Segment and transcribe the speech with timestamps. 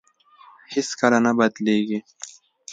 [0.73, 1.99] هېڅ کله نه بدلېږي.